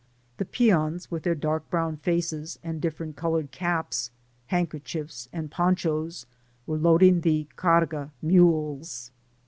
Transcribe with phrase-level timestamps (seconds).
[0.37, 4.09] The peons, with their dark brown faces, and different coloured caps,
[4.47, 6.25] handkerchiefs, and ponchos,
[6.65, 9.11] were loading the carga'' mules.